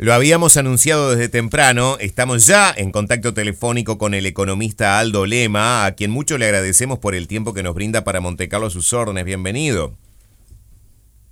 [0.00, 5.84] Lo habíamos anunciado desde temprano, estamos ya en contacto telefónico con el economista Aldo Lema,
[5.84, 9.24] a quien mucho le agradecemos por el tiempo que nos brinda para Montecarlo sus órdenes.
[9.24, 9.96] Bienvenido.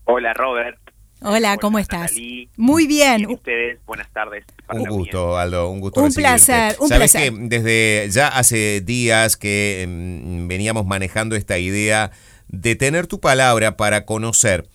[0.03, 0.79] Hola Robert.
[1.23, 2.13] Hola, ¿cómo estás?
[2.57, 3.27] Muy bien.
[3.27, 4.45] ustedes, buenas tardes.
[4.69, 6.03] Un gusto, Aldo, un gusto.
[6.03, 7.33] Un placer, un Sabes placer.
[7.33, 12.11] que desde ya hace días que mm, veníamos manejando esta idea
[12.49, 14.67] de tener tu palabra para conocer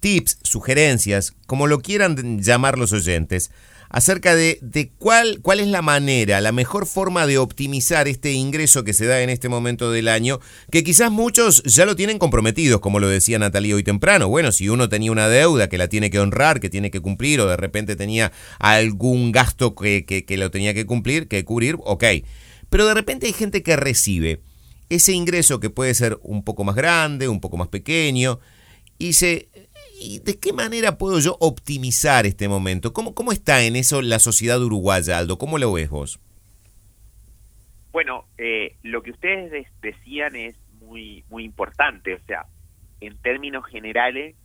[0.00, 3.50] tips, sugerencias, como lo quieran llamar los oyentes,
[3.90, 8.84] acerca de, de cuál, cuál es la manera, la mejor forma de optimizar este ingreso
[8.84, 12.80] que se da en este momento del año, que quizás muchos ya lo tienen comprometidos,
[12.80, 14.28] como lo decía Natalia hoy temprano.
[14.28, 17.40] Bueno, si uno tenía una deuda que la tiene que honrar, que tiene que cumplir,
[17.40, 21.76] o de repente tenía algún gasto que, que, que lo tenía que cumplir, que cubrir,
[21.80, 22.04] ok.
[22.68, 24.42] Pero de repente hay gente que recibe
[24.90, 28.40] ese ingreso que puede ser un poco más grande, un poco más pequeño,
[28.98, 29.48] y se
[30.00, 32.92] ¿Y de qué manera puedo yo optimizar este momento?
[32.92, 35.38] ¿Cómo, ¿Cómo está en eso la sociedad uruguaya, Aldo?
[35.38, 36.20] ¿Cómo lo ves vos?
[37.92, 42.14] Bueno, eh, lo que ustedes decían es muy, muy importante.
[42.14, 42.46] O sea,
[43.00, 44.36] en términos generales,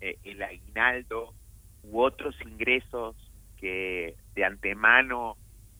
[0.00, 1.34] eh, el aguinaldo
[1.82, 3.16] u otros ingresos
[3.58, 5.36] que de antemano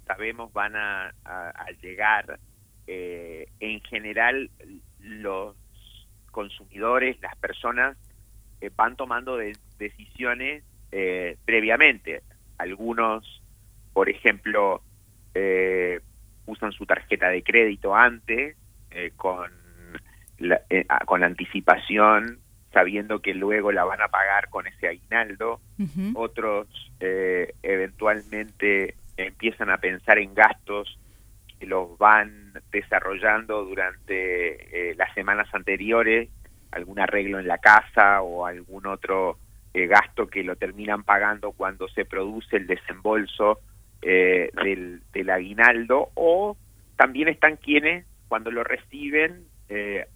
[0.06, 2.38] sabemos van a, a, a llegar,
[2.86, 4.50] eh, en general
[5.00, 5.56] los
[6.30, 7.96] consumidores, las personas,
[8.60, 10.62] eh, van tomando de, decisiones
[10.92, 12.22] eh, previamente.
[12.58, 13.42] Algunos,
[13.92, 14.82] por ejemplo,
[15.34, 16.00] eh,
[16.46, 18.56] usan su tarjeta de crédito antes,
[19.16, 19.50] con,
[20.38, 20.62] la,
[21.04, 22.38] con anticipación,
[22.72, 25.60] sabiendo que luego la van a pagar con ese aguinaldo.
[25.78, 26.12] Uh -huh.
[26.14, 26.66] Otros
[26.98, 30.98] eventualmente empiezan a pensar en gastos
[31.58, 36.30] que los van desarrollando durante las semanas anteriores
[36.70, 39.38] algún arreglo en la casa o algún otro
[39.74, 43.60] eh, gasto que lo terminan pagando cuando se produce el desembolso
[44.02, 46.56] eh, del, aguinaldo o
[46.96, 50.06] también están quienes cuando lo reciben eh,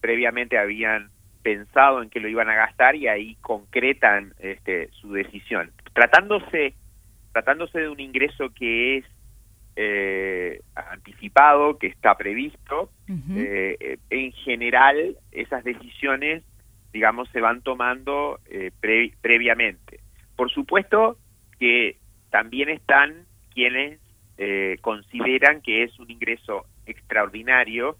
[0.00, 1.10] previamente habían
[1.42, 5.70] pensado en que lo iban a gastar y ahí concretan este, su decisión.
[5.92, 6.74] Tratándose
[7.32, 9.04] tratándose de un ingreso que es
[9.76, 12.90] eh, anticipado, que está previsto.
[13.08, 13.36] Uh -huh.
[13.36, 16.42] eh, en general, esas decisiones,
[16.92, 20.00] digamos, se van tomando eh, pre previamente.
[20.34, 21.18] Por supuesto
[21.58, 21.98] que
[22.30, 24.00] también están quienes
[24.38, 27.96] eh, consideran que es un ingreso extraordinario,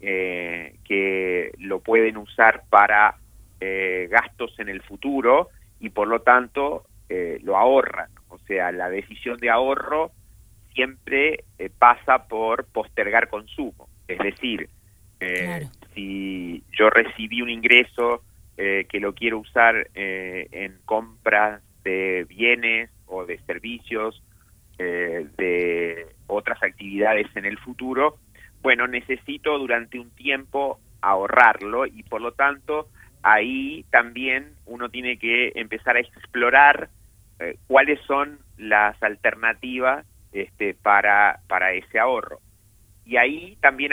[0.00, 3.16] eh, que lo pueden usar para
[4.08, 5.48] gastos en el futuro
[5.80, 6.84] y por lo tanto
[7.42, 8.08] lo ahorran.
[8.28, 10.12] O sea, la decisión de ahorro
[10.78, 13.88] siempre eh, pasa por postergar consumo.
[14.06, 14.68] Es decir,
[15.18, 15.66] eh, claro.
[15.92, 18.22] si yo recibí un ingreso
[18.56, 24.22] eh, que lo quiero usar en compras de bienes o de servicios,
[24.76, 28.18] de otras actividades en el futuro,
[28.62, 32.88] bueno, necesito durante un tiempo ahorrarlo y por lo tanto
[33.24, 36.88] ahí también uno tiene que empezar a explorar
[37.66, 42.40] cuáles son las alternativas este, para, para ese ahorro.
[43.04, 43.92] Y ahí también,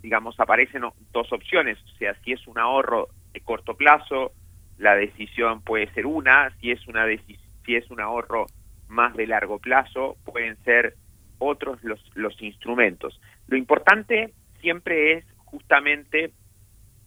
[0.00, 1.78] digamos, aparecen dos opciones.
[1.82, 4.32] O sea, si es un ahorro de corto plazo,
[4.78, 6.50] la decisión puede ser una.
[6.60, 7.04] Si es, una
[7.66, 8.46] si es un ahorro
[8.88, 10.94] más de largo plazo, pueden ser
[11.38, 13.20] otros los, los instrumentos.
[13.48, 16.32] Lo importante siempre es justamente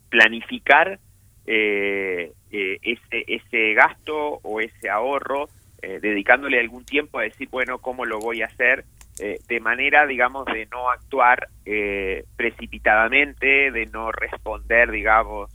[0.09, 0.99] planificar
[1.45, 5.49] eh, eh, ese, ese gasto o ese ahorro
[5.81, 8.85] eh, dedicándole algún tiempo a decir, bueno, ¿cómo lo voy a hacer?
[9.19, 15.51] Eh, de manera, digamos, de no actuar eh, precipitadamente, de no responder, digamos,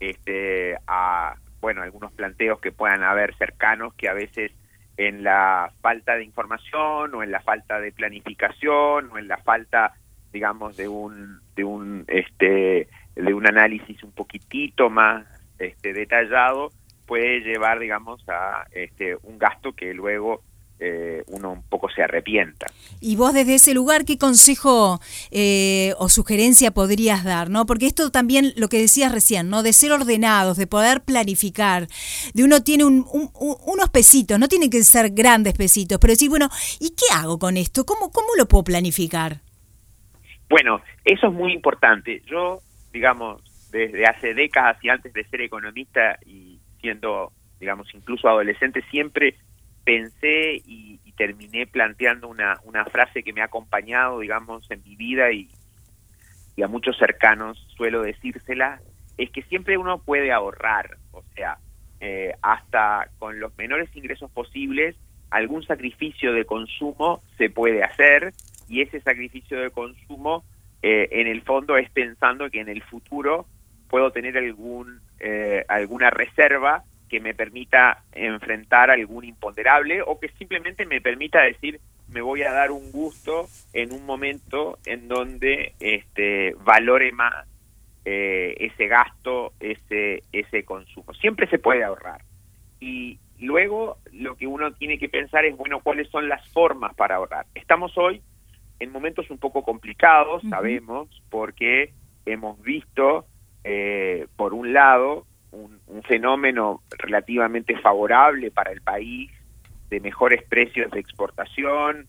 [0.00, 4.52] este, a, bueno, algunos planteos que puedan haber cercanos que a veces
[4.96, 9.94] en la falta de información o en la falta de planificación o en la falta,
[10.32, 15.24] digamos, de un, de un, este, de un análisis un poquitito más
[15.58, 16.70] este, detallado,
[17.08, 20.42] puede llevar, digamos, a este, un gasto que luego
[20.78, 22.66] eh, uno un poco se arrepienta.
[23.00, 25.00] Y vos desde ese lugar, ¿qué consejo
[25.32, 27.50] eh, o sugerencia podrías dar?
[27.50, 27.66] ¿no?
[27.66, 29.64] Porque esto también, lo que decías recién, ¿no?
[29.64, 31.88] de ser ordenados, de poder planificar,
[32.34, 33.30] de uno tiene un, un,
[33.66, 36.48] unos pesitos, no tienen que ser grandes pesitos, pero decir, bueno,
[36.78, 37.84] ¿y qué hago con esto?
[37.84, 39.40] ¿Cómo, cómo lo puedo planificar?
[40.48, 42.22] Bueno, eso es muy importante.
[42.30, 42.60] Yo,
[42.92, 46.47] digamos, desde hace décadas y antes de ser economista y
[46.80, 49.36] siendo, digamos, incluso adolescente, siempre
[49.84, 55.32] pensé y, terminé planteando una, una frase que me ha acompañado, digamos, en mi vida
[55.32, 55.48] y,
[56.54, 58.80] y a muchos cercanos suelo decírsela,
[59.16, 61.58] es que siempre uno puede ahorrar, o sea,
[62.00, 64.94] eh, hasta con los menores ingresos posibles,
[65.30, 68.32] algún sacrificio de consumo se puede hacer
[68.68, 70.44] y ese sacrificio de consumo
[70.82, 73.46] eh, en el fondo es pensando que en el futuro
[73.88, 80.84] puedo tener algún eh, alguna reserva que me permita enfrentar algún imponderable o que simplemente
[80.86, 86.54] me permita decir me voy a dar un gusto en un momento en donde este
[86.64, 87.46] valore más
[88.04, 91.12] eh, ese gasto, ese ese consumo.
[91.14, 92.22] Siempre se puede ahorrar.
[92.80, 97.16] Y luego lo que uno tiene que pensar es, bueno, ¿cuáles son las formas para
[97.16, 97.46] ahorrar?
[97.54, 98.22] Estamos hoy
[98.80, 101.92] en momentos un poco complicados, sabemos, porque
[102.26, 103.26] hemos visto,
[103.64, 109.30] eh, por un lado, un, fenómeno relativamente favorable para el país
[109.90, 112.06] de mejores precios de exportación,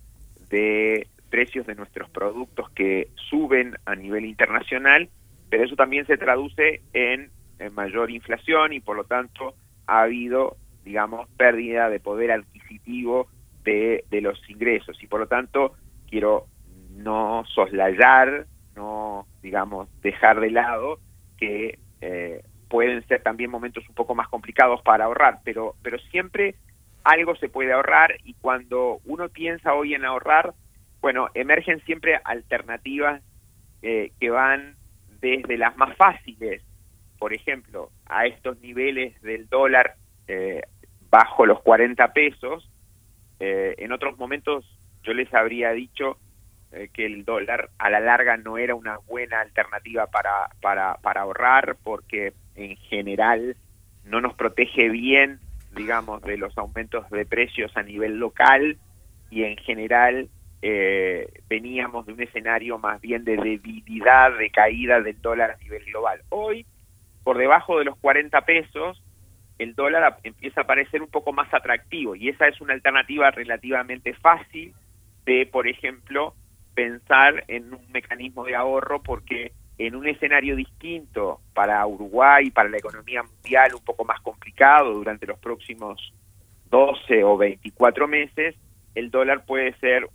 [0.49, 5.09] de precios de nuestros productos que suben a nivel internacional,
[5.49, 7.29] pero eso también se traduce en,
[7.73, 9.53] mayor inflación y por lo tanto
[9.85, 10.55] ha habido,
[10.85, 13.27] digamos, pérdida de poder adquisitivo
[13.65, 14.97] de, de los ingresos.
[15.03, 15.73] Y por lo tanto
[16.09, 16.45] quiero
[16.95, 18.45] no soslayar,
[18.77, 20.99] no, digamos, dejar de lado
[21.39, 26.55] que eh, pueden ser también momentos un poco más complicados para ahorrar, pero, pero siempre
[27.03, 30.53] algo se puede ahorrar y cuando uno piensa hoy en ahorrar,
[31.01, 33.23] bueno, emergen siempre alternativas
[33.81, 34.75] eh, que van
[35.21, 36.61] desde las más fáciles,
[37.17, 39.95] por ejemplo, a estos niveles del dólar
[40.27, 40.61] eh,
[41.09, 42.69] bajo los 40 pesos,
[43.41, 44.65] en otros momentos
[45.01, 46.17] yo les habría dicho
[46.71, 51.21] eh, que el dólar a la larga no era una buena alternativa para, para, para
[51.21, 53.55] ahorrar porque en general
[54.05, 55.39] no nos protege bien,
[55.75, 58.77] digamos, de los aumentos de precios a nivel local
[59.29, 60.29] y en general
[60.61, 65.85] eh, veníamos de un escenario más bien de debilidad, de caída del dólar a nivel
[65.85, 66.21] global.
[66.29, 66.65] Hoy,
[67.23, 69.01] por debajo de los 40 pesos,
[69.57, 74.13] el dólar empieza a parecer un poco más atractivo y esa es una alternativa relativamente
[74.13, 74.73] fácil
[75.25, 76.33] de, por ejemplo,
[76.79, 82.77] pensar en un mecanismo de ahorro porque en un escenario distinto para Uruguay, para la
[82.77, 86.13] economía mundial un poco más complicado durante los próximos
[86.69, 88.55] 12 o 24 meses,
[88.95, 90.07] el dólar puede ser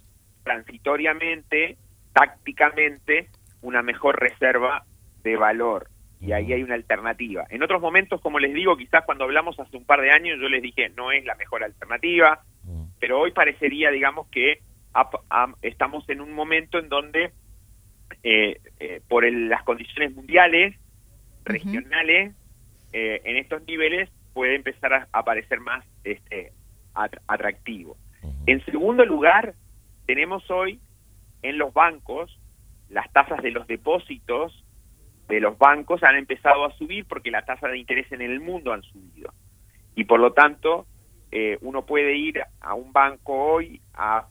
[0.43, 1.77] transitoriamente,
[2.15, 3.29] tácticamente,
[3.61, 4.87] una mejor reserva
[5.23, 5.89] de valor.
[6.19, 7.45] Y ahí hay una alternativa.
[7.51, 10.49] En otros momentos, como les digo, quizás cuando hablamos hace un par de años, yo
[10.49, 12.41] les dije, no es la mejor alternativa,
[12.99, 14.61] pero hoy parecería, digamos, que
[15.63, 17.33] estamos en un momento en donde
[18.23, 20.77] eh, eh, por las condiciones mundiales,
[21.45, 22.35] regionales,
[22.93, 26.53] eh, en estos niveles puede empezar a aparecer más este,
[27.27, 27.97] atractivo.
[28.47, 29.55] En segundo lugar,
[30.07, 30.81] tenemos hoy
[31.43, 32.39] en los bancos
[32.89, 34.65] las tasas de los depósitos
[35.29, 38.73] de los bancos han empezado a subir porque la tasa de interés en el mundo
[38.73, 39.33] han subido.
[39.95, 40.87] Y por lo tanto,
[41.63, 44.29] uno puede ir a un banco hoy a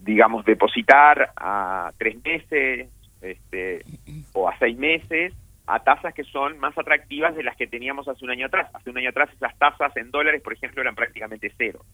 [0.00, 2.88] digamos, depositar a tres meses
[3.20, 3.84] este,
[4.32, 5.34] o a seis meses
[5.66, 8.68] a tasas que son más atractivas de las que teníamos hace un año atrás.
[8.74, 11.84] Hace un año atrás esas tasas en dólares, por ejemplo, eran prácticamente cero.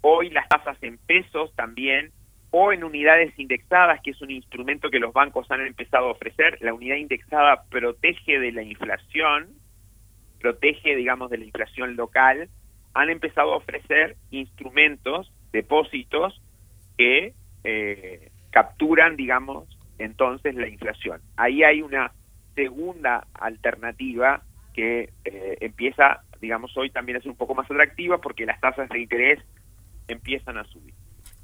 [0.00, 2.12] Hoy las tasas en pesos también,
[2.50, 6.58] o en unidades indexadas, que es un instrumento que los bancos han empezado a ofrecer.
[6.60, 9.48] La unidad indexada protege de la inflación,
[10.40, 12.48] protege, digamos, de la inflación local.
[12.94, 16.40] Han empezado a ofrecer instrumentos, depósitos,
[16.96, 17.34] que
[17.68, 19.66] eh, capturan, digamos,
[19.98, 21.20] entonces la inflación.
[21.36, 22.12] Ahí hay una
[22.54, 24.42] segunda alternativa
[24.72, 28.88] que eh, empieza, digamos, hoy también a ser un poco más atractiva porque las tasas
[28.88, 29.40] de interés
[30.06, 30.94] empiezan a subir.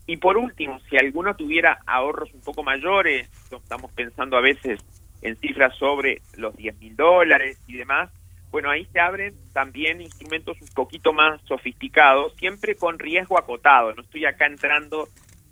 [0.07, 4.81] Y por último, si alguno tuviera ahorros un poco mayores, estamos pensando a veces
[5.23, 8.11] en cifras sobre los 10 mil dólares y demás,
[8.53, 13.93] bueno, ahí se abren también instrumentos un poquito más sofisticados, siempre con riesgo acotado.
[13.95, 15.09] No estoy acá entrando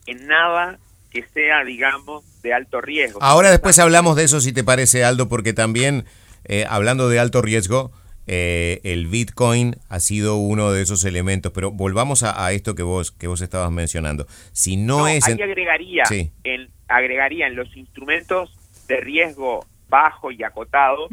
[0.07, 0.79] en nada
[1.11, 3.23] que sea, digamos, de alto riesgo.
[3.23, 6.05] Ahora después hablamos de eso, si te parece, Aldo, porque también,
[6.45, 7.93] eh, hablando de alto riesgo,
[8.27, 13.11] eh, el Bitcoin ha sido uno de esos elementos, pero volvamos a, esto que vos
[13.11, 14.27] que vos estabas mencionando.
[14.53, 15.27] Si no, es...
[15.27, 16.05] Ahí agregaría,
[16.45, 21.09] en, agregaría en los instrumentos de riesgo bajo y acotado,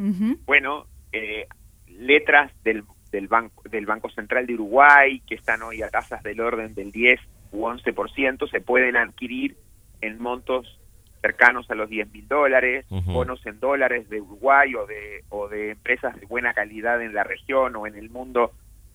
[0.45, 1.47] bueno, eh,
[1.87, 6.39] letras del, del, banco, del Banco Central de Uruguay, que están hoy a tasas del
[6.39, 7.19] orden del 10
[7.51, 9.57] u 11% se pueden adquirir
[10.01, 10.79] en montos
[11.21, 15.71] cercanos a los 10 mil dólares, bonos en dólares de Uruguay o de, o de
[15.71, 18.51] empresas de buena calidad en la región o en el mundo,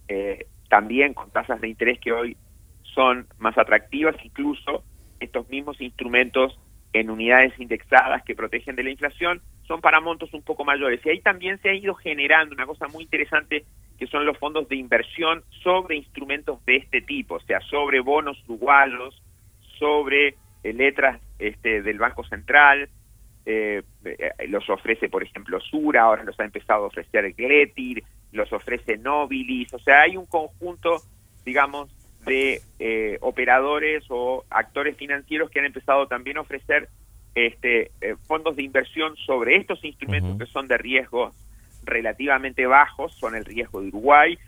[0.09, 2.37] eh, también con tasas de interés que hoy
[2.95, 4.85] son más atractivas, incluso
[5.21, 6.59] estos mismos instrumentos
[6.93, 11.01] en unidades indexadas que protegen de la inflación son para montos un poco mayores.
[11.05, 13.65] Y ahí también se ha ido generando una cosa muy interesante
[13.99, 18.43] que son los fondos de inversión sobre instrumentos de este tipo, o sea, sobre bonos
[18.47, 19.23] uruguayos,
[19.79, 22.89] sobre eh, letras este, del Banco Central,
[23.45, 28.53] eh, eh, los ofrece, por ejemplo, Sura, ahora los ha empezado a ofrecer Gletir, los
[28.53, 31.03] ofrece Nobilis, o sea, hay un conjunto,
[31.45, 31.91] digamos,
[32.25, 32.63] de
[33.21, 36.89] operadores o actores financieros que han empezado también a ofrecer
[37.35, 37.91] este,
[38.29, 41.33] fondos de inversión sobre estos instrumentos que son de riesgo
[41.85, 44.39] relativamente bajos, son el riesgo de Uruguay,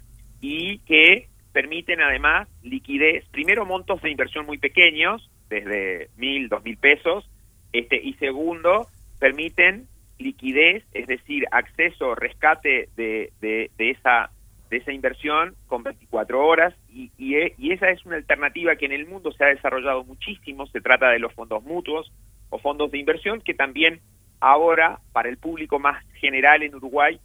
[0.40, 6.76] y que permiten además liquidez, primero montos de inversión muy pequeños, desde mil, dos mil
[6.76, 7.28] pesos,
[7.72, 8.88] este, y segundo,
[9.18, 9.86] permiten
[10.18, 14.30] liquidez, es decir, acceso, rescate de, de, esa
[14.70, 19.06] de esa inversión con 24 horas y, y, esa es una alternativa que en el
[19.06, 22.10] mundo se ha desarrollado muchísimo, se trata de los fondos mutuos
[22.50, 24.00] o fondos de inversión que también
[24.44, 27.18] ahora para el público más general en Uruguay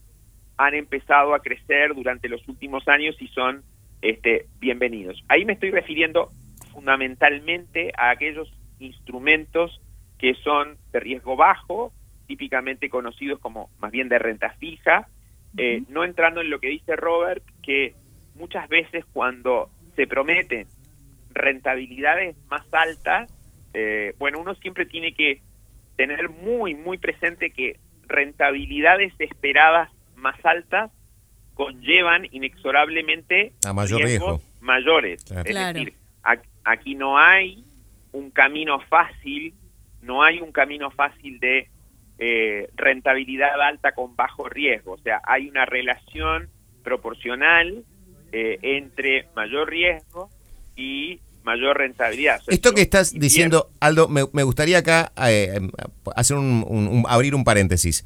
[0.58, 3.62] han empezado a crecer durante los últimos años y son
[4.02, 5.22] este, bienvenidos.
[5.28, 6.32] Ahí me estoy refiriendo
[6.72, 8.50] fundamentalmente a aquellos
[8.80, 9.82] instrumentos
[10.18, 11.92] que son de riesgo bajo,
[12.26, 15.10] típicamente conocidos como más bien de renta fija,
[15.58, 17.96] eh, no entrando en lo que dice Robert, que
[18.36, 20.68] muchas veces cuando se prometen
[21.32, 23.30] rentabilidades más altas,
[23.74, 25.42] eh, bueno, uno siempre tiene que
[26.00, 27.78] tener muy, muy presente que
[28.08, 30.92] rentabilidades esperadas más altas
[31.56, 35.30] conllevan inexorablemente a mayor riesgo mayores.
[35.30, 35.94] Es decir,
[36.64, 37.66] aquí no hay
[38.14, 39.54] un camino fácil,
[40.02, 41.68] no hay un camino fácil de
[42.18, 44.94] eh, rentabilidad alta con bajo riesgo.
[44.94, 46.48] O sea, hay una relación
[46.82, 47.84] proporcional
[48.32, 50.30] eh, entre mayor riesgo
[50.78, 52.42] y mayor rentabilidad.
[52.48, 55.60] Esto que estás diciendo, Aldo, me, gustaría acá eh,
[56.16, 58.04] hacer un, abrir un paréntesis.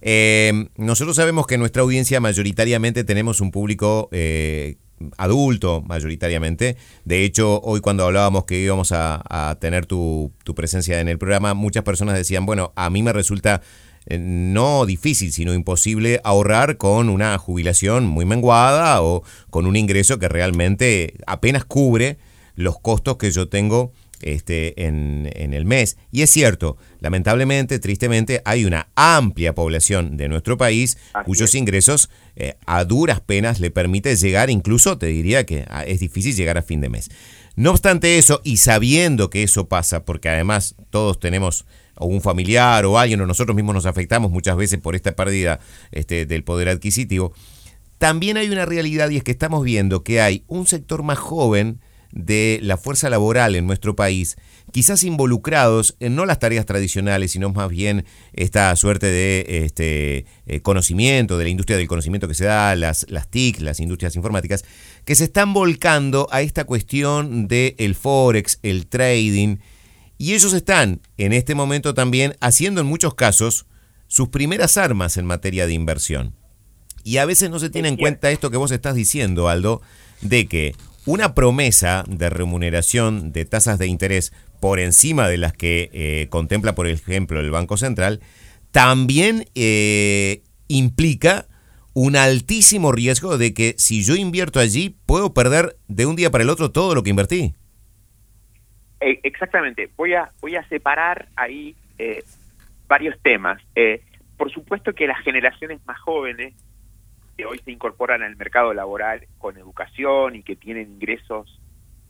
[0.00, 4.76] Eh, nosotros sabemos que en nuestra audiencia mayoritariamente tenemos un público eh,
[5.16, 6.76] adulto, mayoritariamente.
[7.04, 11.82] De hecho, hoy cuando hablábamos que íbamos a, tener tu, presencia en el programa, muchas
[11.82, 13.60] personas decían, bueno, a mí me resulta
[14.06, 20.18] eh, no difícil, sino imposible ahorrar con una jubilación muy menguada o con un ingreso
[20.18, 22.18] que realmente apenas cubre
[22.54, 25.96] los costos que yo tengo este, en, el mes.
[26.10, 32.54] Y es cierto, lamentablemente, tristemente, hay una amplia población de nuestro país cuyos ingresos eh,
[32.66, 36.62] a duras penas le permite llegar, incluso te diría que ah, es difícil llegar a
[36.62, 37.10] fin de mes.
[37.56, 41.66] No obstante eso, y sabiendo que eso pasa, porque además todos tenemos
[41.98, 45.60] un familiar o alguien o nosotros mismos nos afectamos muchas veces por esta pérdida
[45.92, 47.32] este, del poder adquisitivo,
[47.98, 51.80] también hay una realidad y es que estamos viendo que hay un sector más joven
[52.14, 54.36] de la fuerza laboral en nuestro país,
[54.70, 60.60] quizás involucrados en no las tareas tradicionales, sino más bien esta suerte de este, eh,
[60.60, 64.64] conocimiento, de la industria del conocimiento que se da, las, las TIC, las industrias informáticas,
[65.04, 69.56] que se están volcando a esta cuestión del el forex, el trading,
[70.16, 73.66] y ellos están en este momento también haciendo en muchos casos
[74.06, 76.36] sus primeras armas en materia de inversión.
[77.02, 79.82] Y a veces no se tiene en cuenta esto que vos estás diciendo, Aldo,
[80.20, 80.74] de que
[81.06, 86.74] una promesa de remuneración de tasas de interés por encima de las que eh, contempla,
[86.74, 88.20] por ejemplo, el Banco Central,
[88.70, 91.46] también eh, implica
[91.92, 96.42] un altísimo riesgo de que si yo invierto allí, puedo perder de un día para
[96.42, 97.54] el otro todo lo que invertí.
[99.00, 99.90] Eh, exactamente.
[99.96, 101.76] Voy a, voy a separar ahí
[102.88, 103.62] varios temas.
[104.36, 106.54] por supuesto que las generaciones más jóvenes
[107.36, 111.60] que hoy se incorporan al mercado laboral con educación y que tienen ingresos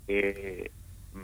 [0.09, 0.71] eh,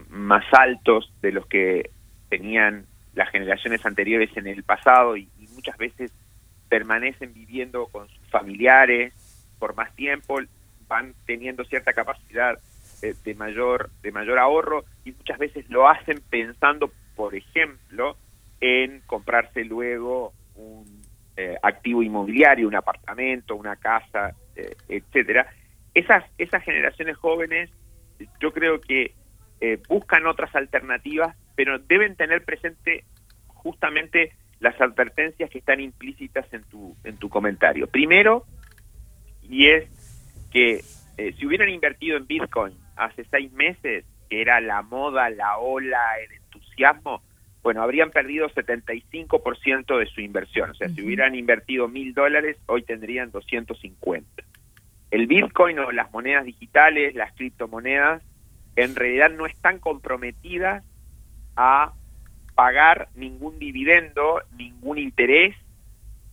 [0.08, 1.90] más altos de los que
[2.28, 6.10] tenían las generaciones anteriores en el pasado y, muchas veces
[6.70, 9.12] permanecen viviendo con sus familiares
[9.58, 10.38] por más tiempo,
[10.88, 12.58] van teniendo cierta capacidad
[13.02, 18.16] de, mayor de mayor ahorro y muchas veces lo hacen pensando, por ejemplo,
[18.62, 20.99] en comprarse luego un
[21.42, 25.46] eh, activo inmobiliario, un apartamento, una casa, eh, etcétera.
[25.94, 27.70] Esas, esas generaciones jóvenes
[28.40, 29.14] yo creo que
[29.62, 33.04] eh, buscan otras alternativas, pero deben tener presente
[33.46, 37.86] justamente las advertencias que están implícitas en tu, en tu comentario.
[37.86, 38.44] Primero,
[39.40, 39.88] y es
[40.52, 40.82] que
[41.38, 46.32] si hubieran invertido en Bitcoin hace seis meses, que era la moda, la ola, el
[46.32, 47.22] entusiasmo,
[47.62, 50.70] bueno, habrían perdido 75% de su inversión.
[50.70, 54.42] O sea, si hubieran invertido mil dólares, hoy tendrían 250.
[55.10, 58.22] El Bitcoin o las monedas digitales, las criptomonedas,
[58.76, 60.84] en realidad no están comprometidas
[61.56, 61.92] a
[62.54, 65.56] pagar ningún dividendo, ningún interés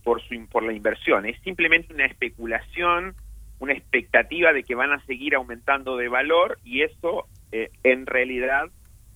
[0.04, 1.26] por, su, por la inversión.
[1.26, 3.14] Es simplemente una especulación
[3.60, 8.70] una expectativa de que van a seguir aumentando de valor y eso eh, en realidad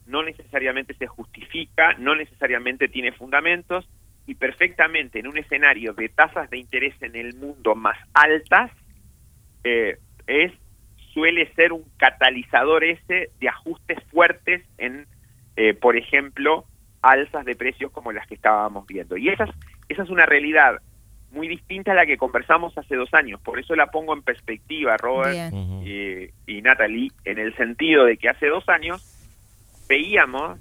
[0.06, 3.88] no necesariamente se justifica, no necesariamente tiene fundamentos
[4.26, 8.70] y perfectamente en un escenario de tasas de interés en el mundo más altas
[9.64, 10.52] eh, es
[11.12, 15.06] suele ser un catalizador ese de ajustes fuertes en,
[15.56, 16.64] eh, por ejemplo,
[17.02, 19.16] alzas de precios como las que estábamos viendo.
[19.16, 19.50] Y esa es,
[19.88, 20.80] esa es una realidad
[21.32, 23.40] muy distinta a la que conversamos hace dos años.
[23.40, 25.52] Por eso la pongo en perspectiva, Robert
[26.46, 29.11] y, Natalie, en el sentido de que hace dos años
[29.92, 30.58] veíamos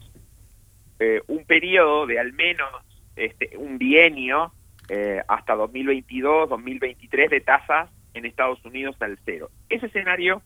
[0.99, 2.69] eh, un periodo de al menos
[3.15, 4.51] este, un bienio
[4.89, 9.49] eh, hasta 2022, 2023 de tasas en Estados Unidos al cero.
[9.69, 10.41] Ese escenario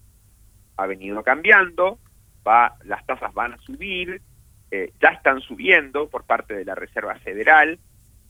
[0.77, 1.97] ha venido cambiando,
[2.47, 4.21] va, las tasas van a subir,
[4.69, 7.79] eh, ya están subiendo por parte de la Reserva Federal,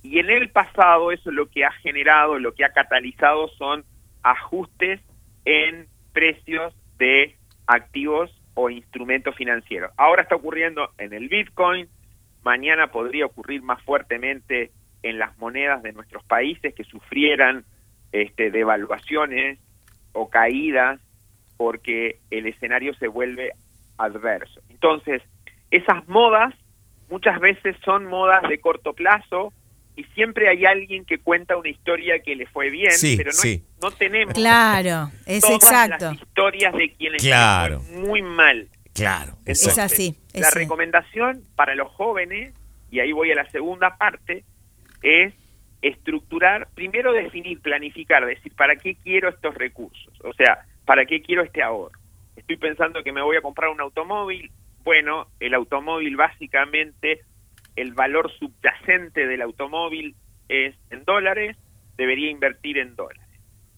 [0.04, 3.84] y en el pasado eso lo que ha generado, lo que ha catalizado son
[4.24, 5.02] ajustes
[5.44, 7.36] en precios de
[7.68, 9.92] activos o instrumentos financieros.
[9.98, 11.88] Ahora está ocurriendo en el Bitcoin,
[12.44, 14.72] mañana podría ocurrir más fuertemente
[15.04, 17.64] en las monedas de nuestros países que sufrieran
[18.12, 19.60] este, devaluaciones
[20.14, 21.00] o caídas
[21.58, 23.52] porque el escenario se vuelve
[23.98, 24.62] adverso.
[24.70, 25.22] Entonces,
[25.72, 26.54] esas modas
[27.10, 29.54] muchas veces son modas de corto plazo
[29.96, 33.32] y siempre hay alguien que cuenta una historia que le fue bien, pero
[33.82, 37.82] no, tenemos claro, es todas las historias de quienes claro.
[37.92, 38.68] muy mal.
[38.94, 40.16] Claro, es así.
[40.34, 42.54] la recomendación para los jóvenes,
[42.92, 44.44] y ahí voy a la segunda parte,
[45.02, 45.34] es
[45.82, 50.14] estructurar, primero definir, planificar, decir, ¿para qué quiero estos recursos?
[50.24, 52.00] O sea, ¿para qué quiero este ahorro?
[52.36, 54.52] Estoy pensando que me voy a comprar un automóvil.
[54.84, 57.22] Bueno, el automóvil básicamente,
[57.76, 60.16] el valor subyacente del automóvil
[60.48, 61.58] es en dólares,
[61.98, 63.24] debería invertir en dólares.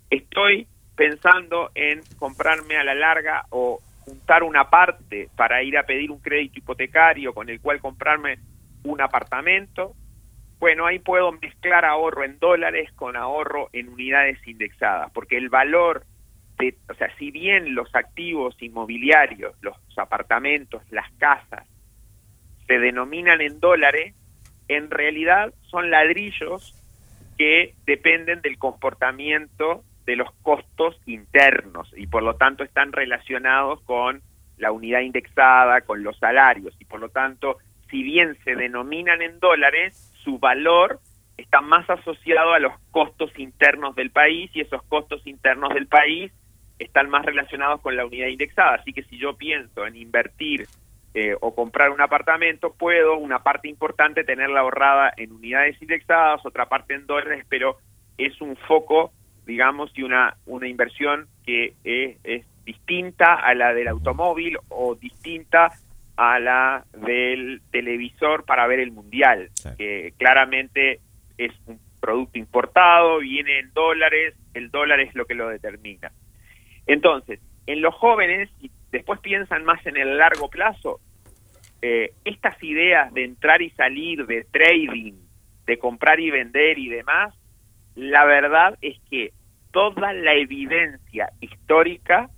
[0.10, 6.12] Estoy pensando en comprarme a la larga o juntar una parte para ir a pedir
[6.12, 8.40] un crédito hipotecario con el cual comprarme
[8.84, 9.94] un apartamento.
[10.60, 16.06] Bueno, ahí puedo mezclar ahorro en dólares con ahorro en unidades indexadas, porque el valor
[16.90, 21.68] o sea, si bien los activos inmobiliarios, los apartamentos, las casas,
[22.68, 24.14] se denominan en dólares,
[24.68, 26.76] en realidad son ladrillos
[27.38, 34.22] que dependen del comportamiento de los costos internos y por lo tanto están relacionados con
[34.58, 37.58] la unidad indexada, con los salarios y por lo tanto,
[37.90, 41.00] si bien se denominan en dólares, su valor
[41.38, 46.32] está más asociado a los costos internos del país y esos costos internos del país
[46.80, 48.76] están más relacionados con la unidad indexada.
[48.76, 50.68] Así que si yo pienso en invertir
[51.20, 56.68] eh, o comprar un apartamento, puedo una parte importante tenerla ahorrada en unidades indexadas, otra
[56.68, 57.78] parte en dólares, pero
[58.20, 59.12] es un foco,
[59.44, 65.72] digamos, y una, una inversión que es, distinta a la del automóvil o distinta
[66.18, 71.00] a la del televisor para ver el mundial, que claramente
[71.36, 76.12] es un producto importado, viene en dólares, el dólar es lo que lo determina.
[76.86, 81.00] Entonces, en los jóvenes, y después piensan más en el largo plazo,
[81.82, 85.14] eh, estas ideas de entrar y salir, de trading,
[85.66, 87.34] de comprar y vender y demás,
[87.96, 89.34] la verdad es que
[89.72, 92.30] toda la evidencia histórica,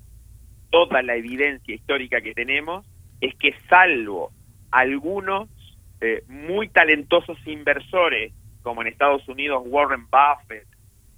[0.71, 2.85] toda la evidencia histórica que tenemos,
[3.21, 4.31] es que salvo
[4.71, 5.49] algunos
[6.01, 10.67] eh, muy talentosos inversores, como en Estados Unidos Warren Buffett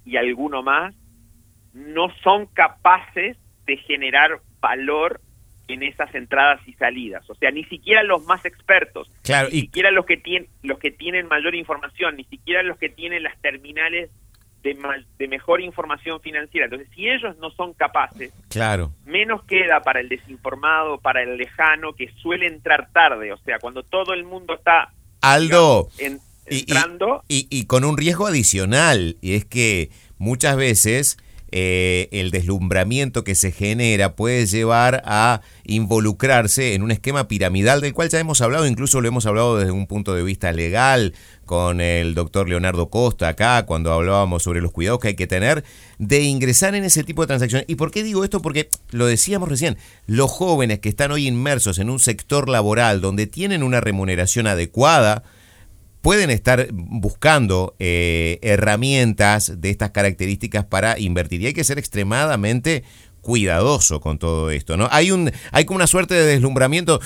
[0.04, 0.94] y alguno más,
[1.72, 5.20] no son capaces de generar valor
[5.68, 7.28] en esas entradas y salidas.
[7.30, 9.10] O sea, ni siquiera los más expertos,
[9.50, 13.22] ni siquiera los que, tienen, los que tienen mayor información, ni siquiera los que tienen
[13.22, 14.10] las terminales
[14.62, 14.76] de,
[15.18, 16.66] de mejor información financiera.
[16.66, 18.92] Entonces, si ellos no son capaces, claro.
[19.04, 23.32] menos queda para el desinformado, para el lejano, que suele entrar tarde.
[23.32, 25.88] O sea, cuando todo el mundo está Aldo,
[26.46, 27.22] entrando...
[27.28, 31.18] y con un riesgo adicional, y es que muchas veces
[31.52, 37.92] eh, el deslumbramiento que se genera puede llevar a involucrarse en un esquema piramidal del
[37.92, 41.82] cual ya hemos hablado, incluso lo hemos hablado desde un punto de vista legal con
[41.82, 45.62] el doctor Leonardo Costa acá, cuando hablábamos sobre los cuidados que hay que tener
[45.98, 47.66] de ingresar en ese tipo de transacciones.
[47.68, 48.40] ¿Y por qué digo esto?
[48.40, 53.26] Porque lo decíamos recién, los jóvenes que están hoy inmersos en un sector laboral donde
[53.26, 55.22] tienen una remuneración adecuada,
[56.02, 61.40] pueden estar buscando eh, herramientas de estas características para invertir.
[61.40, 62.84] Y hay que ser extremadamente
[63.22, 64.88] cuidadoso con todo esto, ¿no?
[64.90, 66.98] Hay un hay como una suerte de deslumbramiento,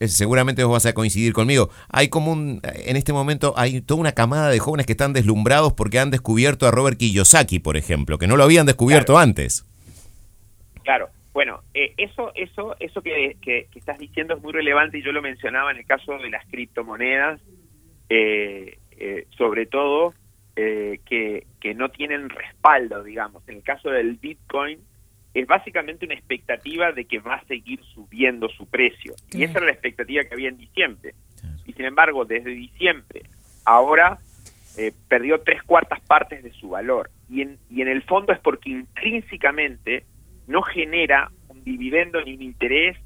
[0.00, 1.68] eh, seguramente vos vas a coincidir conmigo.
[1.90, 5.74] Hay como un en este momento hay toda una camada de jóvenes que están deslumbrados
[5.74, 9.66] porque han descubierto a Robert Kiyosaki, por ejemplo, que no lo habían descubierto antes.
[10.84, 15.12] Claro, bueno, eh, eso, eso, eso que, que, estás diciendo es muy relevante y yo
[15.12, 17.40] lo mencionaba en el caso de las criptomonedas,
[18.08, 20.14] eh, eh, sobre todo
[20.56, 23.48] que, que no tienen respaldo, digamos.
[23.48, 24.80] En el caso del Bitcoin
[25.32, 29.14] es básicamente una expectativa de que va a seguir subiendo su precio.
[29.30, 31.14] Y esa era la expectativa que había en diciembre.
[31.64, 33.22] Y sin embargo, desde diciembre,
[33.64, 34.18] ahora
[35.06, 37.08] perdió tres cuartas partes de su valor.
[37.30, 40.06] Y en, y en el fondo es porque intrínsecamente
[40.48, 42.96] no genera un dividendo ni un interés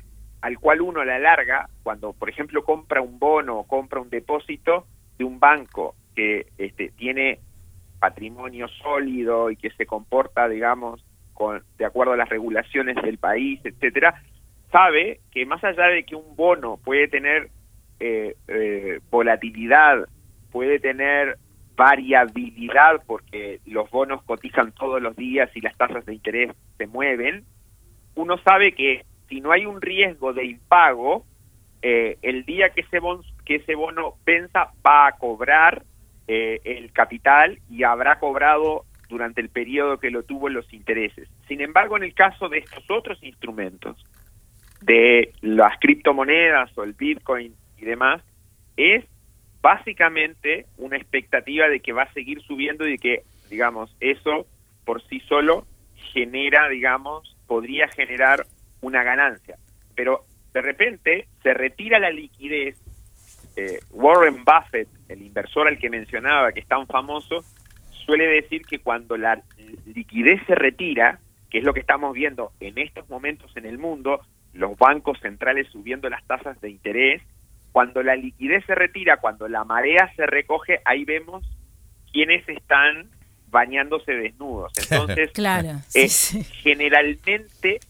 [0.43, 4.11] al cual uno a la larga, cuando por ejemplo compra un bono o compra un
[4.11, 7.39] depósito de un banco que este, tiene
[8.01, 13.61] patrimonio sólido y que se comporta, digamos, con, de acuerdo a las regulaciones del país,
[13.63, 14.21] etcétera,
[14.73, 17.51] sabe que más allá de que un bono puede tener
[18.01, 20.09] eh, eh, volatilidad,
[20.51, 21.39] puede tener
[21.77, 27.45] variabilidad porque los bonos cotizan todos los días y las tasas de interés se mueven,
[28.17, 31.25] uno sabe que si no hay un riesgo de impago,
[31.81, 35.85] eh, el día que ese, bono, que ese bono venza va a cobrar
[36.29, 41.31] eh, el capital y habrá cobrado durante el periodo que lo tuvo los intereses.
[41.49, 44.05] Sin embargo, en el caso de estos otros instrumentos,
[44.83, 48.23] de las criptomonedas o el Bitcoin y demás,
[48.77, 49.03] es
[49.63, 54.47] básicamente una expectativa de que va a seguir subiendo y de que, digamos, eso
[54.85, 55.67] por sí solo
[56.13, 58.45] genera, digamos, podría generar
[58.83, 59.57] una ganancia.
[59.95, 62.77] Pero de repente se retira la liquidez.
[63.57, 67.45] Eh, Warren Buffett, el inversor al que mencionaba, que es tan famoso,
[68.05, 69.43] suele decir que cuando la
[69.87, 71.19] liquidez se retira,
[71.51, 74.21] que es lo que estamos viendo en estos momentos en el mundo,
[74.55, 77.23] los bancos centrales subiendo las tasas de interés,
[77.73, 81.45] cuando la liquidez se retira, cuando la marea se recoge, ahí vemos
[82.13, 83.09] quiénes están
[83.49, 84.73] bañándose desnudos.
[84.91, 85.81] Entonces, claro,
[86.63, 87.81] generalmente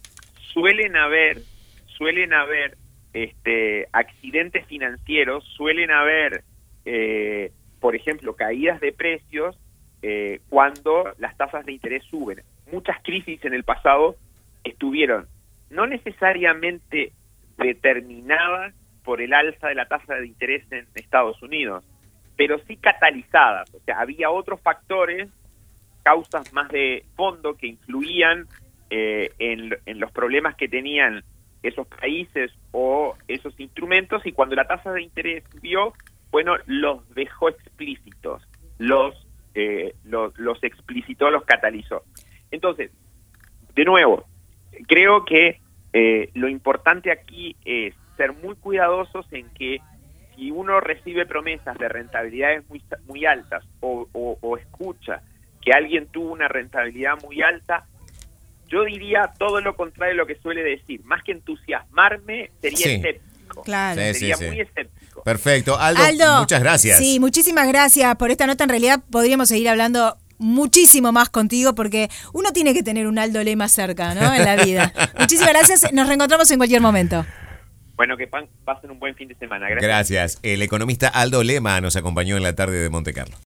[0.52, 1.38] suelen haber,
[1.86, 2.76] suelen haber
[3.12, 6.44] este, accidentes financieros, suelen haber,
[6.84, 9.58] eh, por ejemplo, caídas de precios
[10.02, 12.42] eh, cuando las tasas de interés suben.
[12.70, 14.16] Muchas crisis en el pasado
[14.64, 15.26] estuvieron
[15.70, 17.12] no necesariamente
[17.56, 21.84] determinadas por el alza de la tasa de interés en Estados Unidos,
[22.36, 23.72] pero sí catalizadas.
[23.74, 25.28] O sea, había otros factores,
[26.02, 28.46] causas más de fondo que influían
[28.94, 31.24] eh, en, en los problemas que tenían
[31.62, 35.94] esos países o esos instrumentos y cuando la tasa de interés subió,
[36.30, 38.42] bueno, los dejó explícitos,
[38.76, 39.14] los,
[39.54, 42.02] eh, los, los explicitó, los catalizó.
[42.50, 42.90] Entonces,
[43.74, 44.26] de nuevo,
[44.86, 45.60] creo que
[45.94, 49.78] eh, lo importante aquí es ser muy cuidadosos en que
[50.36, 55.22] si uno recibe promesas de rentabilidades muy, muy altas o, o, escucha
[55.62, 57.86] que alguien tuvo una rentabilidad muy alta,
[58.72, 61.04] yo diría todo lo contrario de lo que suele decir.
[61.04, 63.62] Más que entusiasmarme, sería escéptico.
[63.62, 64.00] Claro.
[64.00, 65.22] sería muy escéptico.
[65.22, 65.78] Perfecto.
[65.78, 66.98] Aldo, muchas gracias.
[66.98, 68.64] Sí, muchísimas gracias por esta nota.
[68.64, 73.44] En realidad podríamos seguir hablando muchísimo más contigo porque uno tiene que tener un Aldo
[73.44, 74.34] Lema cerca, ¿no?
[74.34, 74.92] En la vida.
[75.18, 75.92] muchísimas gracias.
[75.92, 77.26] Nos reencontramos en cualquier momento.
[77.94, 79.68] Bueno, que pasen un buen fin de semana.
[79.68, 79.86] Gracias.
[79.86, 80.40] Gracias.
[80.42, 83.36] El economista Aldo Lema nos acompañó en la tarde de Monte Carlo.